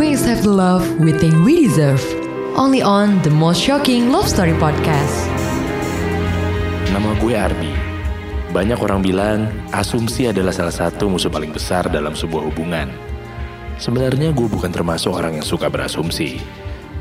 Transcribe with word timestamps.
we 0.00 0.16
accept 0.16 0.40
the 0.40 0.48
love 0.48 0.80
we 0.96 1.12
think 1.12 1.36
we 1.44 1.68
deserve. 1.68 2.00
Only 2.56 2.80
on 2.80 3.20
the 3.20 3.28
most 3.28 3.60
shocking 3.60 4.08
love 4.08 4.24
story 4.24 4.56
podcast. 4.56 5.28
Nama 6.88 7.20
gue 7.20 7.36
Ardi. 7.36 7.72
Banyak 8.48 8.80
orang 8.80 9.04
bilang 9.04 9.52
asumsi 9.76 10.32
adalah 10.32 10.56
salah 10.56 10.72
satu 10.72 11.12
musuh 11.12 11.28
paling 11.28 11.52
besar 11.52 11.92
dalam 11.92 12.16
sebuah 12.16 12.48
hubungan. 12.48 12.88
Sebenarnya 13.76 14.32
gue 14.32 14.48
bukan 14.48 14.72
termasuk 14.72 15.12
orang 15.12 15.36
yang 15.36 15.44
suka 15.44 15.68
berasumsi. 15.68 16.40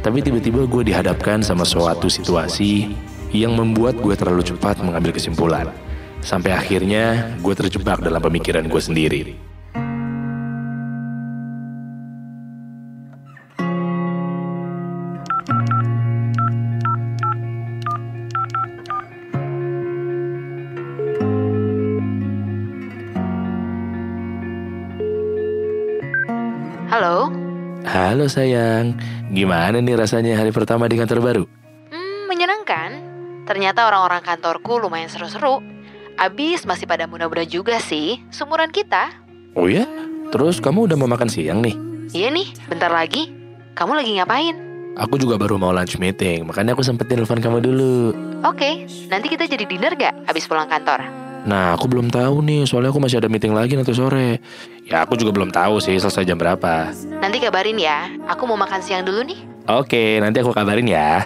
Tapi 0.03 0.19
tiba-tiba 0.19 0.67
gue 0.67 0.83
dihadapkan 0.91 1.39
sama 1.39 1.63
suatu 1.63 2.11
situasi 2.11 2.91
yang 3.31 3.55
membuat 3.55 3.95
gue 4.03 4.11
terlalu 4.19 4.43
cepat 4.43 4.83
mengambil 4.83 5.15
kesimpulan. 5.15 5.71
Sampai 6.19 6.51
akhirnya 6.51 7.31
gue 7.39 7.55
terjebak 7.55 8.03
dalam 8.03 8.19
pemikiran 8.19 8.67
gue 8.67 8.81
sendiri. 8.83 9.48
Halo 28.29 28.45
sayang, 28.45 28.93
gimana 29.33 29.81
nih 29.81 29.97
rasanya 29.97 30.37
hari 30.37 30.53
pertama 30.53 30.85
di 30.85 31.01
kantor 31.01 31.17
baru? 31.17 31.43
Hmm, 31.89 32.29
menyenangkan. 32.29 33.01
Ternyata 33.49 33.89
orang-orang 33.89 34.21
kantorku 34.21 34.77
lumayan 34.77 35.09
seru-seru. 35.09 35.65
Abis 36.13 36.69
masih 36.69 36.85
pada 36.85 37.09
muda-muda 37.09 37.41
juga 37.41 37.81
sih, 37.81 38.21
sumuran 38.29 38.69
kita. 38.69 39.09
Oh 39.57 39.65
ya? 39.65 39.89
Terus 40.29 40.61
kamu 40.61 40.85
udah 40.85 40.97
mau 41.01 41.09
makan 41.09 41.25
siang 41.25 41.65
nih? 41.65 41.73
Iya 42.13 42.29
nih, 42.29 42.53
bentar 42.69 42.93
lagi. 42.93 43.33
Kamu 43.73 43.97
lagi 43.97 44.21
ngapain? 44.21 44.53
Aku 45.01 45.17
juga 45.17 45.41
baru 45.41 45.57
mau 45.57 45.73
lunch 45.73 45.97
meeting, 45.97 46.45
makanya 46.45 46.77
aku 46.77 46.85
sempetin 46.85 47.25
telepon 47.25 47.41
kamu 47.41 47.65
dulu. 47.65 48.13
Oke, 48.45 48.85
nanti 49.09 49.25
kita 49.25 49.49
jadi 49.49 49.65
dinner 49.65 49.97
gak 49.97 50.29
abis 50.29 50.45
pulang 50.45 50.69
kantor? 50.69 51.01
Nah, 51.47 51.73
aku 51.73 51.87
belum 51.87 52.11
tahu 52.11 52.43
nih, 52.43 52.67
soalnya 52.67 52.91
aku 52.91 52.99
masih 52.99 53.23
ada 53.23 53.31
meeting 53.31 53.55
lagi 53.55 53.73
nanti 53.73 53.95
sore. 53.95 54.43
Ya, 54.83 55.07
aku 55.07 55.15
juga 55.15 55.31
belum 55.31 55.49
tahu 55.49 55.79
sih 55.79 55.95
selesai 55.95 56.27
jam 56.27 56.35
berapa. 56.35 56.91
Nanti 57.23 57.39
kabarin 57.39 57.79
ya, 57.79 58.11
aku 58.27 58.43
mau 58.43 58.59
makan 58.59 58.83
siang 58.83 59.07
dulu 59.07 59.23
nih. 59.23 59.39
Oke, 59.69 60.19
nanti 60.19 60.43
aku 60.43 60.51
kabarin 60.51 60.85
ya. 60.85 61.23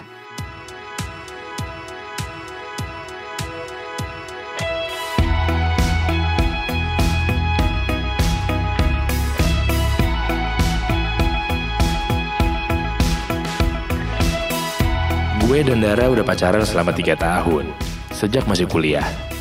Gue 15.44 15.60
dan 15.62 15.84
Dara 15.84 16.08
udah 16.10 16.24
pacaran 16.24 16.64
selama 16.64 16.90
tiga 16.96 17.14
tahun, 17.14 17.70
sejak 18.10 18.48
masih 18.48 18.66
kuliah. 18.66 19.33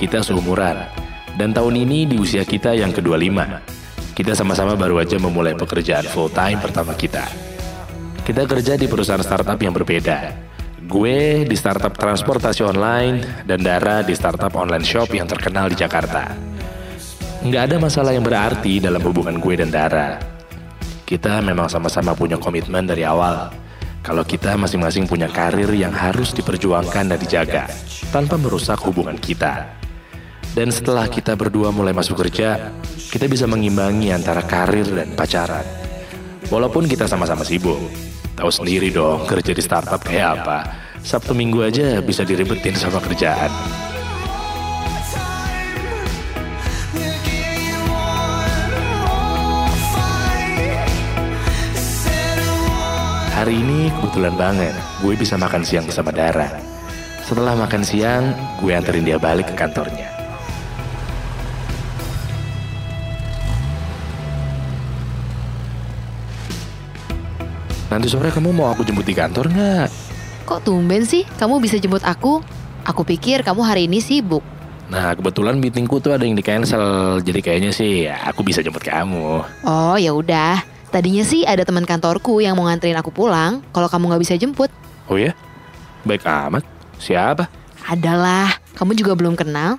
Kita 0.00 0.24
seumuran, 0.24 0.80
dan 1.36 1.52
tahun 1.52 1.84
ini 1.84 2.08
di 2.08 2.16
usia 2.16 2.40
kita 2.40 2.72
yang 2.72 2.88
ke-25. 2.88 3.36
Kita 4.16 4.32
sama-sama 4.32 4.72
baru 4.72 4.96
aja 4.96 5.20
memulai 5.20 5.52
pekerjaan 5.52 6.08
full 6.08 6.32
time 6.32 6.56
pertama 6.56 6.96
kita. 6.96 7.28
Kita 8.24 8.48
kerja 8.48 8.80
di 8.80 8.88
perusahaan 8.88 9.20
startup 9.20 9.60
yang 9.60 9.76
berbeda. 9.76 10.32
Gue 10.88 11.44
di 11.44 11.52
startup 11.52 11.92
transportasi 12.00 12.64
online, 12.64 13.44
dan 13.44 13.60
Dara 13.60 14.00
di 14.00 14.16
startup 14.16 14.56
online 14.56 14.88
shop 14.88 15.12
yang 15.12 15.28
terkenal 15.28 15.68
di 15.68 15.76
Jakarta. 15.76 16.32
Nggak 17.44 17.62
ada 17.68 17.76
masalah 17.76 18.16
yang 18.16 18.24
berarti 18.24 18.80
dalam 18.80 19.04
hubungan 19.04 19.36
gue 19.36 19.52
dan 19.60 19.68
Dara. 19.68 20.16
Kita 21.04 21.44
memang 21.44 21.68
sama-sama 21.68 22.16
punya 22.16 22.40
komitmen 22.40 22.88
dari 22.88 23.04
awal. 23.04 23.52
Kalau 24.00 24.24
kita 24.24 24.56
masing-masing 24.56 25.04
punya 25.04 25.28
karir 25.28 25.68
yang 25.76 25.92
harus 25.92 26.32
diperjuangkan 26.32 27.04
dan 27.04 27.18
dijaga, 27.20 27.68
tanpa 28.08 28.40
merusak 28.40 28.80
hubungan 28.80 29.20
kita. 29.20 29.76
Dan 30.50 30.74
setelah 30.74 31.06
kita 31.06 31.38
berdua 31.38 31.70
mulai 31.70 31.94
masuk 31.94 32.18
kerja, 32.18 32.74
kita 33.14 33.30
bisa 33.30 33.46
mengimbangi 33.46 34.10
antara 34.10 34.42
karir 34.42 34.86
dan 34.90 35.14
pacaran. 35.14 35.62
Walaupun 36.50 36.90
kita 36.90 37.06
sama-sama 37.06 37.46
sibuk, 37.46 37.78
tahu 38.34 38.50
sendiri 38.50 38.90
dong 38.90 39.30
kerja 39.30 39.54
di 39.54 39.62
startup 39.62 40.02
kayak 40.02 40.42
apa. 40.42 40.58
Sabtu 41.06 41.38
minggu 41.38 41.62
aja 41.62 42.02
bisa 42.02 42.26
diribetin 42.26 42.74
sama 42.74 42.98
kerjaan. 42.98 43.48
Hari 53.40 53.56
ini 53.56 53.88
kebetulan 53.96 54.36
banget 54.36 54.74
gue 55.00 55.14
bisa 55.16 55.40
makan 55.40 55.64
siang 55.64 55.88
bersama 55.88 56.12
Dara. 56.12 56.60
Setelah 57.24 57.56
makan 57.56 57.80
siang, 57.80 58.36
gue 58.60 58.74
anterin 58.74 59.06
dia 59.06 59.16
balik 59.16 59.48
ke 59.48 59.56
kantornya. 59.56 60.19
Nanti 67.90 68.06
sore 68.06 68.30
kamu 68.30 68.54
mau 68.54 68.70
aku 68.70 68.86
jemput 68.86 69.02
di 69.02 69.18
kantor 69.18 69.50
nggak? 69.50 69.88
Kok 70.46 70.62
tumben 70.62 71.02
sih 71.02 71.26
kamu 71.42 71.58
bisa 71.58 71.74
jemput 71.82 72.06
aku? 72.06 72.38
Aku 72.86 73.02
pikir 73.02 73.42
kamu 73.42 73.66
hari 73.66 73.90
ini 73.90 73.98
sibuk. 73.98 74.46
Nah 74.86 75.10
kebetulan 75.18 75.58
meetingku 75.58 75.98
tuh 75.98 76.14
ada 76.14 76.22
yang 76.22 76.38
di 76.38 76.42
cancel, 76.42 77.18
jadi 77.22 77.42
kayaknya 77.42 77.70
sih 77.74 78.06
ya, 78.06 78.30
aku 78.30 78.46
bisa 78.46 78.62
jemput 78.62 78.86
kamu. 78.86 79.42
Oh 79.66 79.96
ya 79.98 80.14
udah. 80.14 80.62
Tadinya 80.90 81.22
sih 81.22 81.46
ada 81.46 81.62
teman 81.62 81.86
kantorku 81.86 82.42
yang 82.42 82.58
mau 82.58 82.66
nganterin 82.66 82.98
aku 82.98 83.14
pulang 83.14 83.62
kalau 83.70 83.86
kamu 83.86 84.10
nggak 84.10 84.22
bisa 84.22 84.34
jemput. 84.38 84.70
Oh 85.06 85.18
ya? 85.18 85.34
Baik 86.06 86.26
amat. 86.26 86.66
Siapa? 86.98 87.46
Adalah, 87.86 88.54
kamu 88.74 88.98
juga 88.98 89.14
belum 89.14 89.34
kenal. 89.34 89.78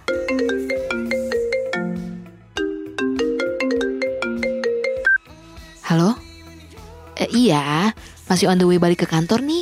Eh, 7.21 7.29
iya, 7.37 7.93
masih 8.25 8.49
on 8.49 8.57
the 8.57 8.65
way 8.65 8.81
balik 8.81 9.05
ke 9.05 9.07
kantor 9.07 9.45
nih. 9.45 9.61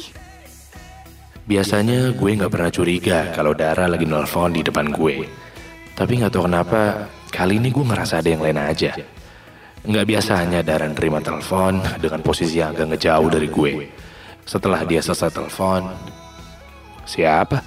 Biasanya 1.44 2.16
gue 2.16 2.40
nggak 2.40 2.54
pernah 2.56 2.72
curiga 2.72 3.36
kalau 3.36 3.52
Dara 3.52 3.84
lagi 3.84 4.08
nelfon 4.08 4.56
di 4.56 4.64
depan 4.64 4.88
gue. 4.96 5.28
Tapi 5.92 6.24
nggak 6.24 6.32
tahu 6.32 6.48
kenapa 6.48 7.12
kali 7.28 7.60
ini 7.60 7.68
gue 7.68 7.84
ngerasa 7.84 8.24
ada 8.24 8.32
yang 8.32 8.40
lain 8.40 8.64
aja. 8.64 8.96
Nggak 9.84 10.06
biasanya 10.08 10.64
Dara 10.64 10.88
nerima 10.88 11.20
telepon 11.20 11.84
dengan 12.00 12.24
posisi 12.24 12.64
yang 12.64 12.72
agak 12.72 12.96
ngejauh 12.96 13.28
dari 13.28 13.52
gue. 13.52 13.72
Setelah 14.48 14.88
dia 14.88 15.04
selesai 15.04 15.28
telepon, 15.28 15.84
siapa? 17.04 17.60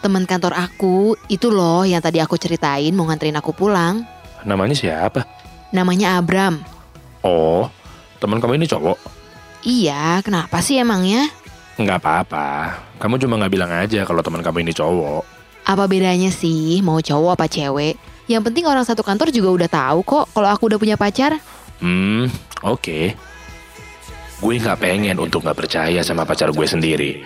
Teman 0.00 0.24
kantor 0.24 0.56
aku, 0.56 1.20
itu 1.28 1.52
loh 1.52 1.84
yang 1.84 2.00
tadi 2.00 2.16
aku 2.16 2.40
ceritain 2.40 2.96
mau 2.96 3.04
nganterin 3.04 3.36
aku 3.36 3.52
pulang. 3.52 4.08
Namanya 4.48 4.72
siapa? 4.72 5.20
Namanya 5.68 6.16
Abram. 6.16 6.64
Oh, 7.20 7.68
teman 8.24 8.40
kamu 8.40 8.56
ini 8.56 8.64
cowok? 8.64 9.13
Iya, 9.64 10.20
kenapa 10.20 10.60
sih 10.60 10.76
emangnya? 10.76 11.24
Nggak 11.80 11.98
apa-apa. 12.04 12.48
Kamu 13.00 13.16
cuma 13.16 13.40
nggak 13.40 13.52
bilang 13.56 13.72
aja 13.72 14.04
kalau 14.04 14.20
teman 14.20 14.44
kamu 14.44 14.60
ini 14.60 14.76
cowok. 14.76 15.24
Apa 15.64 15.88
bedanya 15.88 16.28
sih 16.28 16.84
mau 16.84 17.00
cowok 17.00 17.32
apa 17.32 17.48
cewek? 17.48 17.96
Yang 18.28 18.42
penting 18.52 18.68
orang 18.68 18.84
satu 18.84 19.00
kantor 19.00 19.32
juga 19.32 19.48
udah 19.64 19.68
tahu 19.72 19.98
kok 20.04 20.24
kalau 20.36 20.48
aku 20.52 20.68
udah 20.68 20.76
punya 20.76 21.00
pacar. 21.00 21.40
Hmm, 21.80 22.28
oke. 22.60 23.16
Gue 24.44 24.54
nggak 24.60 24.84
pengen 24.84 25.16
untuk 25.16 25.40
nggak 25.40 25.56
percaya 25.56 26.04
sama 26.04 26.28
pacar 26.28 26.52
gue 26.52 26.66
sendiri. 26.68 27.24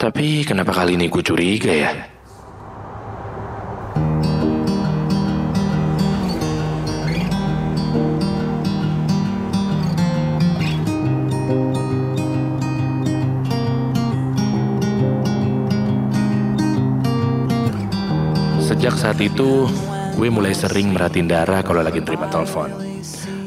Tapi 0.00 0.48
kenapa 0.48 0.72
kali 0.72 0.96
ini 0.96 1.12
gue 1.12 1.20
curiga 1.20 1.72
ya? 1.76 2.15
Saat 19.06 19.22
itu, 19.22 19.70
gue 20.18 20.28
mulai 20.34 20.50
sering 20.50 20.90
merhatiin 20.90 21.30
Dara 21.30 21.62
kalau 21.62 21.78
lagi 21.78 22.02
terima 22.02 22.26
telepon. 22.26 22.74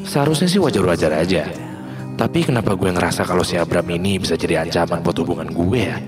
Seharusnya 0.08 0.48
sih 0.48 0.56
wajar-wajar 0.56 1.12
aja. 1.12 1.52
Tapi 2.16 2.48
kenapa 2.48 2.72
gue 2.72 2.88
ngerasa 2.88 3.28
kalau 3.28 3.44
si 3.44 3.60
Abram 3.60 3.84
ini 3.92 4.16
bisa 4.16 4.40
jadi 4.40 4.64
ancaman 4.64 5.04
buat 5.04 5.20
hubungan 5.20 5.52
gue 5.52 5.80
ya? 5.84 6.00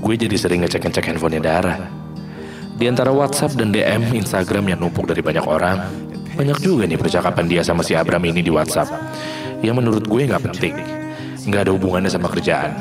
Gue 0.00 0.16
jadi 0.16 0.32
sering 0.40 0.64
ngecek-ngecek 0.64 1.04
handphonenya 1.04 1.44
Dara. 1.44 1.76
Di 2.72 2.88
antara 2.88 3.12
WhatsApp 3.12 3.60
dan 3.60 3.76
DM 3.76 4.08
Instagram 4.16 4.64
yang 4.72 4.80
numpuk 4.80 5.04
dari 5.04 5.20
banyak 5.20 5.44
orang, 5.44 5.76
banyak 6.32 6.56
juga 6.64 6.88
nih 6.88 6.96
percakapan 6.96 7.44
dia 7.44 7.60
sama 7.60 7.84
si 7.84 7.92
Abram 7.92 8.24
ini 8.24 8.40
di 8.40 8.48
WhatsApp. 8.48 8.88
Yang 9.60 9.84
menurut 9.84 10.04
gue 10.08 10.32
nggak 10.32 10.48
penting, 10.48 10.80
nggak 11.44 11.68
ada 11.68 11.72
hubungannya 11.76 12.08
sama 12.08 12.32
kerjaan. 12.32 12.72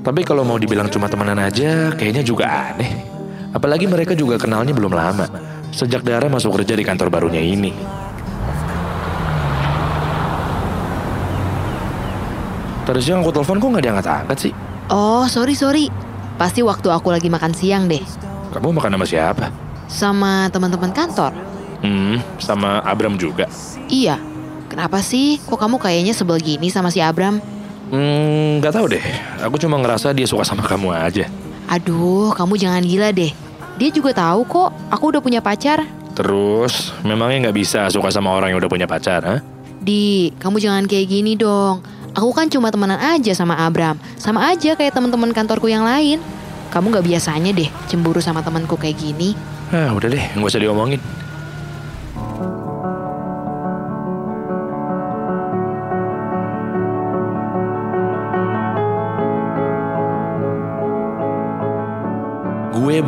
Tapi 0.00 0.24
kalau 0.24 0.48
mau 0.48 0.56
dibilang 0.56 0.88
cuma 0.88 1.12
temenan 1.12 1.36
aja, 1.44 1.92
kayaknya 1.92 2.24
juga 2.24 2.48
aneh. 2.48 3.15
Apalagi 3.56 3.88
mereka 3.88 4.12
juga 4.12 4.36
kenalnya 4.36 4.76
belum 4.76 4.92
lama. 4.92 5.24
Sejak 5.72 6.04
Dara 6.04 6.28
masuk 6.28 6.60
kerja 6.60 6.76
di 6.76 6.84
kantor 6.84 7.08
barunya 7.08 7.40
ini. 7.40 7.72
Tadi 12.84 13.00
siang 13.00 13.24
aku 13.24 13.32
telepon 13.32 13.56
kok 13.56 13.68
nggak 13.72 13.84
diangkat-angkat 13.88 14.38
sih? 14.38 14.52
Oh, 14.92 15.24
sorry 15.24 15.56
sorry. 15.56 15.88
Pasti 16.36 16.60
waktu 16.60 16.92
aku 16.92 17.08
lagi 17.08 17.32
makan 17.32 17.56
siang 17.56 17.88
deh. 17.88 18.04
Kamu 18.52 18.76
makan 18.76 18.92
sama 19.00 19.06
siapa? 19.08 19.48
Sama 19.88 20.52
teman-teman 20.52 20.92
kantor. 20.92 21.32
Hmm, 21.80 22.20
sama 22.36 22.84
Abram 22.84 23.16
juga. 23.16 23.48
Iya. 23.88 24.20
Kenapa 24.68 25.00
sih? 25.00 25.40
Kok 25.48 25.56
kamu 25.56 25.80
kayaknya 25.80 26.12
sebel 26.12 26.36
gini 26.44 26.68
sama 26.68 26.92
si 26.92 27.00
Abram? 27.00 27.40
Hmm, 27.88 28.60
nggak 28.60 28.76
tahu 28.76 28.86
deh. 28.92 29.02
Aku 29.40 29.56
cuma 29.56 29.80
ngerasa 29.80 30.12
dia 30.12 30.28
suka 30.28 30.44
sama 30.44 30.60
kamu 30.60 30.92
aja. 30.92 31.24
Aduh, 31.66 32.36
kamu 32.36 32.54
jangan 32.60 32.84
gila 32.84 33.10
deh. 33.16 33.45
Dia 33.76 33.92
juga 33.92 34.16
tahu 34.16 34.48
kok, 34.48 34.72
aku 34.88 35.04
udah 35.12 35.20
punya 35.20 35.44
pacar. 35.44 35.84
Terus, 36.16 36.96
memangnya 37.04 37.48
nggak 37.48 37.56
bisa 37.60 37.80
suka 37.92 38.08
sama 38.08 38.32
orang 38.32 38.56
yang 38.56 38.58
udah 38.64 38.72
punya 38.72 38.88
pacar, 38.88 39.20
ha? 39.20 39.36
Di, 39.84 40.32
kamu 40.40 40.56
jangan 40.56 40.84
kayak 40.88 41.06
gini 41.12 41.36
dong. 41.36 41.84
Aku 42.16 42.32
kan 42.32 42.48
cuma 42.48 42.72
temenan 42.72 42.96
aja 42.96 43.36
sama 43.36 43.60
Abram. 43.60 44.00
Sama 44.16 44.48
aja 44.48 44.72
kayak 44.72 44.96
teman-teman 44.96 45.36
kantorku 45.36 45.68
yang 45.68 45.84
lain. 45.84 46.24
Kamu 46.72 46.88
gak 46.88 47.04
biasanya 47.04 47.52
deh 47.52 47.68
cemburu 47.84 48.24
sama 48.24 48.40
temanku 48.40 48.80
kayak 48.80 48.96
gini. 48.96 49.36
Ah, 49.68 49.92
udah 49.92 50.08
deh, 50.08 50.24
nggak 50.32 50.48
usah 50.48 50.62
diomongin. 50.64 51.02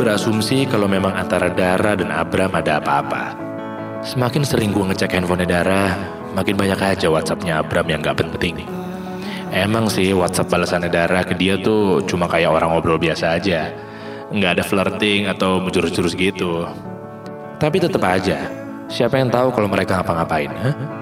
Berasumsi 0.08 0.64
kalau 0.64 0.88
memang 0.88 1.12
antara 1.12 1.52
Dara 1.52 1.92
dan 1.92 2.08
Abram 2.08 2.48
ada 2.56 2.80
apa-apa. 2.80 3.36
Semakin 4.00 4.40
sering 4.40 4.72
gue 4.72 4.80
ngecek 4.88 5.12
handphone 5.12 5.44
Dara, 5.44 5.92
makin 6.32 6.56
banyak 6.56 6.80
aja 6.80 7.12
WhatsAppnya 7.12 7.60
Abram 7.60 7.84
yang 7.92 8.00
gak 8.00 8.16
penting. 8.16 8.64
Emang 9.52 9.92
sih 9.92 10.16
WhatsApp 10.16 10.48
balasan 10.48 10.88
Dara 10.88 11.20
ke 11.28 11.36
dia 11.36 11.60
tuh 11.60 12.00
cuma 12.08 12.24
kayak 12.24 12.48
orang 12.48 12.72
ngobrol 12.72 12.96
biasa 12.96 13.36
aja. 13.36 13.68
Nggak 14.32 14.56
ada 14.56 14.64
flirting 14.64 15.28
atau 15.28 15.60
menjurus-jurus 15.60 16.16
gitu. 16.16 16.64
Tapi 17.60 17.76
tetap 17.76 18.00
aja, 18.00 18.48
siapa 18.88 19.20
yang 19.20 19.28
tahu 19.28 19.52
kalau 19.52 19.68
mereka 19.68 20.00
ngapa-ngapain? 20.00 20.48
Huh? 20.56 20.97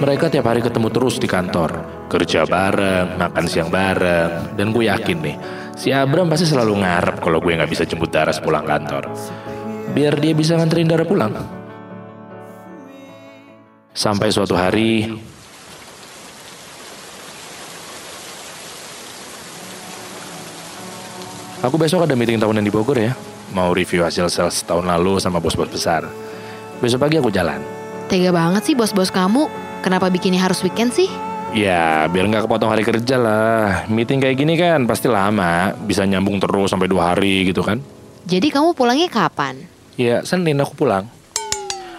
Mereka 0.00 0.32
tiap 0.32 0.48
hari 0.48 0.64
ketemu 0.64 0.88
terus 0.88 1.20
di 1.20 1.28
kantor, 1.28 1.76
kerja 2.08 2.48
bareng, 2.48 3.20
makan 3.20 3.44
siang 3.44 3.68
bareng, 3.68 4.56
dan 4.56 4.72
gue 4.72 4.88
yakin 4.88 5.18
nih, 5.20 5.36
si 5.76 5.92
Abram 5.92 6.24
pasti 6.24 6.48
selalu 6.48 6.80
ngarep 6.80 7.20
kalau 7.20 7.36
gue 7.36 7.52
nggak 7.52 7.68
bisa 7.68 7.84
jemput 7.84 8.08
Dara 8.08 8.32
sepulang 8.32 8.64
kantor, 8.64 9.12
biar 9.92 10.16
dia 10.16 10.32
bisa 10.32 10.56
nganterin 10.56 10.88
Dara 10.88 11.04
pulang. 11.04 11.36
Sampai 13.92 14.32
suatu 14.32 14.56
hari, 14.56 15.20
aku 21.60 21.76
besok 21.76 22.08
ada 22.08 22.16
meeting 22.16 22.40
tahunan 22.40 22.64
di 22.64 22.72
Bogor 22.72 22.96
ya, 22.96 23.12
mau 23.52 23.76
review 23.76 24.00
hasil 24.00 24.32
sales 24.32 24.64
tahun 24.64 24.88
lalu 24.88 25.20
sama 25.20 25.44
bos-bos 25.44 25.68
besar. 25.68 26.08
Besok 26.80 27.04
pagi 27.04 27.20
aku 27.20 27.28
jalan. 27.28 27.60
Tega 28.08 28.32
banget 28.32 28.64
sih 28.64 28.72
bos-bos 28.72 29.12
kamu. 29.12 29.68
Kenapa 29.80 30.12
bikinnya 30.12 30.44
harus 30.44 30.60
weekend 30.60 30.92
sih? 30.92 31.08
Ya, 31.50 32.06
biar 32.06 32.28
nggak 32.30 32.46
kepotong 32.46 32.70
hari 32.70 32.84
kerja 32.84 33.16
lah. 33.16 33.88
Meeting 33.90 34.20
kayak 34.22 34.36
gini 34.38 34.54
kan 34.54 34.86
pasti 34.86 35.10
lama, 35.10 35.74
bisa 35.82 36.06
nyambung 36.06 36.38
terus 36.38 36.70
sampai 36.70 36.86
dua 36.86 37.16
hari 37.16 37.48
gitu 37.48 37.64
kan. 37.64 37.82
Jadi 38.28 38.52
kamu 38.52 38.76
pulangnya 38.76 39.08
kapan? 39.10 39.64
Ya, 39.96 40.22
Senin 40.22 40.60
aku 40.62 40.84
pulang. 40.84 41.08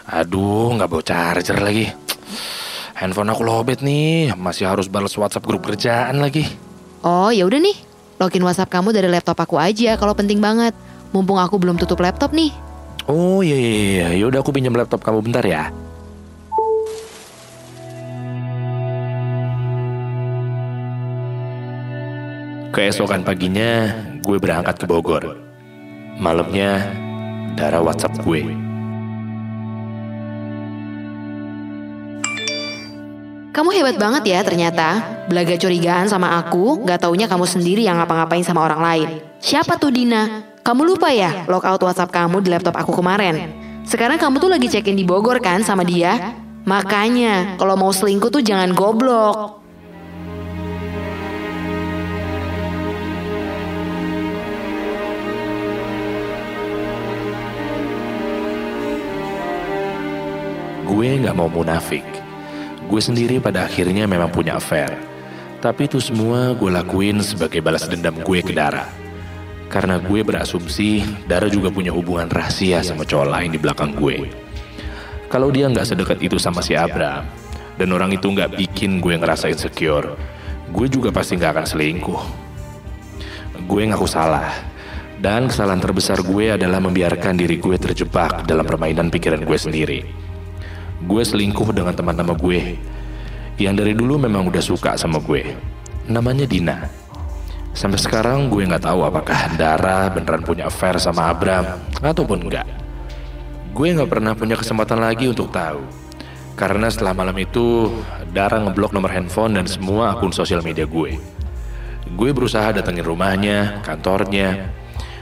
Aduh, 0.07 0.72
nggak 0.78 0.88
bawa 0.88 1.04
charger 1.04 1.57
lagi. 1.60 1.92
Handphone 2.95 3.33
aku 3.33 3.42
lobet 3.42 3.81
nih, 3.81 4.38
masih 4.38 4.69
harus 4.69 4.86
balas 4.86 5.18
WhatsApp 5.18 5.44
grup 5.44 5.66
kerjaan 5.66 6.22
lagi. 6.22 6.45
Oh, 7.01 7.34
ya 7.34 7.50
udah 7.50 7.57
nih. 7.57 7.75
Login 8.22 8.45
WhatsApp 8.45 8.69
kamu 8.69 8.94
dari 8.94 9.10
laptop 9.10 9.42
aku 9.42 9.57
aja 9.57 9.98
kalau 9.98 10.13
penting 10.13 10.38
banget. 10.38 10.77
Mumpung 11.10 11.42
aku 11.42 11.57
belum 11.57 11.81
tutup 11.81 12.00
laptop 12.00 12.31
nih. 12.31 12.54
Oh 13.10 13.42
iya 13.42 13.57
iya 13.57 13.74
iya, 13.74 14.07
yaudah 14.22 14.45
aku 14.45 14.54
pinjam 14.54 14.77
laptop 14.77 15.01
kamu 15.01 15.25
bentar 15.25 15.42
ya. 15.42 15.74
Keesokan 22.72 23.28
paginya, 23.28 23.92
gue 24.24 24.40
berangkat 24.40 24.80
ke 24.80 24.88
Bogor. 24.88 25.36
Malamnya, 26.16 26.96
Dara 27.60 27.84
WhatsApp 27.84 28.24
gue. 28.24 28.48
Kamu 33.52 33.70
hebat 33.76 34.00
banget 34.00 34.24
ya 34.24 34.40
ternyata. 34.48 35.04
Belaga 35.28 35.60
curigaan 35.60 36.08
sama 36.08 36.40
aku, 36.40 36.88
gak 36.88 37.04
taunya 37.04 37.28
kamu 37.28 37.44
sendiri 37.44 37.84
yang 37.84 38.00
ngapa-ngapain 38.00 38.48
sama 38.48 38.64
orang 38.64 38.80
lain. 38.80 39.08
Siapa 39.44 39.76
tuh 39.76 39.92
Dina? 39.92 40.48
Kamu 40.64 40.88
lupa 40.88 41.12
ya 41.12 41.44
logout 41.52 41.84
WhatsApp 41.84 42.16
kamu 42.16 42.40
di 42.40 42.56
laptop 42.56 42.80
aku 42.80 42.96
kemarin? 42.96 43.52
Sekarang 43.84 44.16
kamu 44.16 44.40
tuh 44.40 44.48
lagi 44.48 44.72
check-in 44.72 44.96
di 44.96 45.04
Bogor 45.04 45.44
kan 45.44 45.60
sama 45.60 45.84
dia? 45.84 46.40
Makanya, 46.64 47.60
kalau 47.60 47.76
mau 47.76 47.92
selingkuh 47.92 48.32
tuh 48.32 48.40
jangan 48.40 48.72
goblok. 48.72 49.61
Gue 60.92 61.24
nggak 61.24 61.40
mau 61.40 61.48
munafik. 61.48 62.04
Gue 62.92 63.00
sendiri 63.00 63.40
pada 63.40 63.64
akhirnya 63.64 64.04
memang 64.04 64.28
punya 64.28 64.60
affair. 64.60 64.92
Tapi 65.64 65.88
itu 65.88 66.04
semua 66.04 66.52
gue 66.52 66.68
lakuin 66.68 67.24
sebagai 67.24 67.64
balas 67.64 67.88
dendam 67.88 68.20
gue 68.20 68.44
ke 68.44 68.52
Dara. 68.52 68.92
Karena 69.72 70.04
gue 70.04 70.20
berasumsi 70.20 71.00
Dara 71.32 71.48
juga 71.48 71.72
punya 71.72 71.96
hubungan 71.96 72.28
rahasia 72.28 72.84
sama 72.84 73.08
cowok 73.08 73.24
lain 73.24 73.56
di 73.56 73.60
belakang 73.64 73.96
gue. 73.96 74.36
Kalau 75.32 75.48
dia 75.48 75.72
nggak 75.72 75.88
sedekat 75.96 76.20
itu 76.20 76.36
sama 76.36 76.60
si 76.60 76.76
Abram, 76.76 77.24
dan 77.80 77.88
orang 77.96 78.12
itu 78.12 78.28
nggak 78.28 78.60
bikin 78.60 79.00
gue 79.00 79.16
ngerasa 79.16 79.48
insecure, 79.48 80.20
gue 80.76 80.88
juga 80.92 81.08
pasti 81.16 81.40
nggak 81.40 81.56
akan 81.56 81.66
selingkuh. 81.72 82.24
Gue 83.64 83.88
ngaku 83.88 84.12
salah, 84.12 84.52
dan 85.24 85.48
kesalahan 85.48 85.80
terbesar 85.80 86.20
gue 86.20 86.52
adalah 86.52 86.84
membiarkan 86.84 87.40
diri 87.40 87.64
gue 87.64 87.80
terjebak 87.80 88.44
dalam 88.44 88.68
permainan 88.68 89.08
pikiran 89.08 89.40
gue 89.40 89.56
sendiri. 89.56 90.31
Gue 91.01 91.25
selingkuh 91.25 91.74
dengan 91.74 91.98
teman 91.98 92.13
nama 92.13 92.38
gue, 92.38 92.77
yang 93.57 93.74
dari 93.74 93.94
dulu 93.98 94.21
memang 94.21 94.50
udah 94.50 94.62
suka 94.62 94.98
sama 94.98 95.18
gue. 95.21 95.53
Namanya 96.09 96.45
Dina. 96.45 96.86
Sampai 97.72 97.98
sekarang 97.98 98.51
gue 98.51 98.67
nggak 98.67 98.84
tahu 98.84 99.08
apakah 99.08 99.55
Dara 99.55 100.12
beneran 100.12 100.43
punya 100.43 100.67
affair 100.67 101.00
sama 101.00 101.31
Abram 101.31 101.63
ataupun 102.03 102.43
enggak. 102.43 102.67
Gue 103.72 103.96
nggak 103.96 104.12
pernah 104.12 104.36
punya 104.36 104.60
kesempatan 104.60 105.00
lagi 105.00 105.31
untuk 105.31 105.50
tahu. 105.50 105.79
Karena 106.60 106.91
setelah 106.91 107.15
malam 107.15 107.34
itu, 107.39 107.89
Dara 108.36 108.60
ngeblok 108.60 108.91
nomor 108.91 109.10
handphone 109.10 109.55
dan 109.55 109.65
semua 109.65 110.13
akun 110.13 110.36
sosial 110.36 110.60
media 110.62 110.84
gue. 110.84 111.15
Gue 112.12 112.29
berusaha 112.36 112.75
datengin 112.75 113.08
rumahnya, 113.08 113.79
kantornya, 113.88 114.67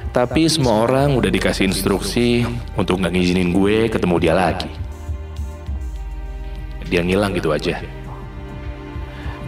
tapi 0.10 0.50
semua 0.50 0.90
orang 0.90 1.14
udah 1.14 1.30
dikasih 1.30 1.70
instruksi 1.70 2.42
untuk 2.74 2.98
nggak 2.98 3.14
ngizinin 3.14 3.54
gue 3.54 3.94
ketemu 3.94 4.16
dia 4.18 4.34
lagi. 4.34 4.89
Dia 6.90 7.06
ngilang 7.06 7.38
gitu 7.38 7.54
aja. 7.54 7.78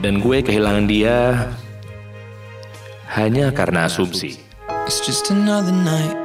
Dan 0.01 0.21
gue 0.21 0.45
kehilangan 0.45 0.86
dia 0.86 1.50
hanya 3.10 3.50
karena 3.50 3.89
asumsi. 3.89 4.38
It's 4.86 5.01
just 5.01 5.29
another 5.33 5.74
night, 5.74 6.17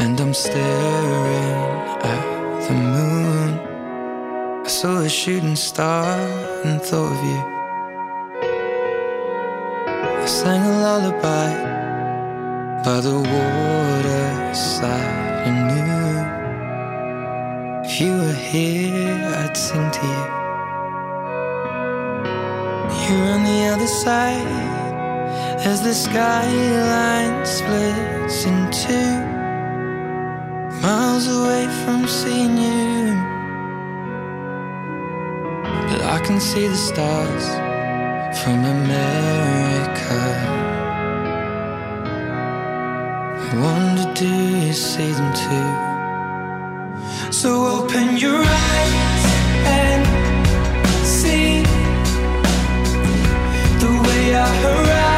and 0.00 0.20
I'm 0.20 0.36
staring 0.36 1.60
at 2.00 2.24
the 2.64 2.74
moon. 2.76 3.60
I 4.64 4.68
saw 4.68 5.04
a 5.04 5.08
shooting 5.08 5.56
star 5.56 6.16
and 6.64 6.80
thought 6.80 7.12
of 7.12 7.20
you. 7.24 7.40
I 10.20 10.26
sang 10.28 10.60
a 10.60 10.74
lullaby 10.80 11.50
by 12.82 12.98
the 13.00 13.16
waterside 13.20 14.90
and 15.46 15.70
knew 15.70 16.35
if 17.96 18.02
you 18.02 18.12
were 18.12 18.32
here, 18.34 19.24
I'd 19.38 19.56
sing 19.56 19.90
to 19.90 20.06
you. 20.06 20.24
You're 23.02 23.28
on 23.34 23.42
the 23.44 23.60
other 23.72 23.86
side 23.86 24.46
as 25.64 25.80
the 25.80 25.94
skyline 25.94 27.46
splits 27.46 28.44
in 28.44 28.70
two, 28.70 29.16
miles 30.82 31.26
away 31.26 31.64
from 31.84 32.06
seeing 32.06 32.58
you. 32.58 33.14
But 35.88 36.02
I 36.02 36.20
can 36.22 36.38
see 36.38 36.68
the 36.68 36.76
stars 36.76 37.46
from 38.42 38.58
America. 38.78 40.20
Wonder, 43.54 44.12
do 44.12 44.58
you 44.66 44.74
see 44.74 45.12
them 45.12 45.32
too? 45.32 45.85
so 47.42 47.66
open 47.66 48.16
your 48.16 48.34
eyes 48.34 49.24
I 54.34 54.48
harass 54.62 55.15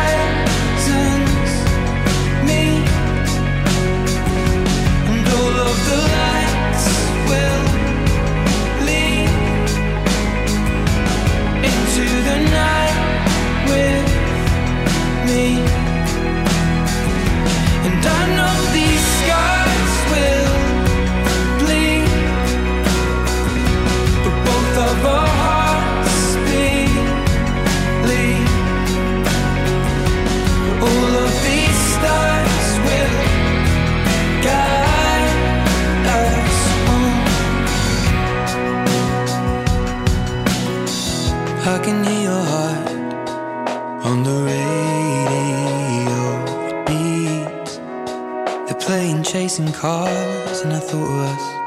I 50.72 50.80
thought 50.80 51.04
of 51.04 51.18
us. 51.18 51.57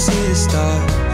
see 0.00 0.28
the 0.28 0.34
stars 0.34 1.09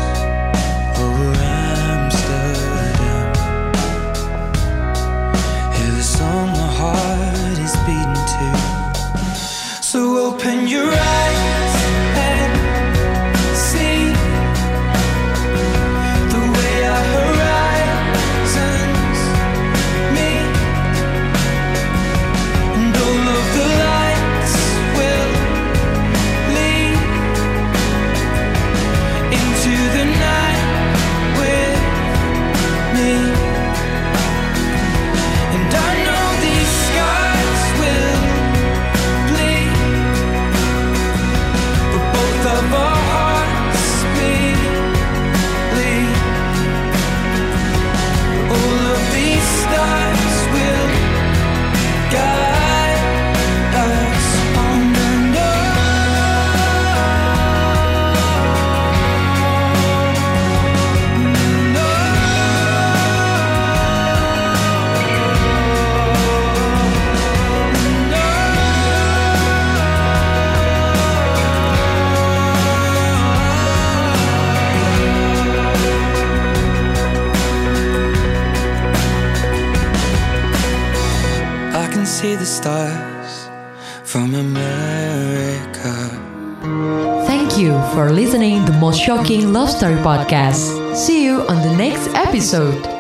for 87.97 88.13
listening 88.13 88.63
the 88.67 88.73
most 88.73 89.01
shocking 89.01 89.55
love 89.55 89.71
story 89.71 89.95
podcast. 89.95 90.95
See 90.95 91.25
you 91.25 91.49
on 91.49 91.63
the 91.63 91.75
next 91.79 92.09
episode. 92.09 92.96